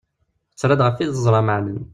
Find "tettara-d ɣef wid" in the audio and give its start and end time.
0.51-1.11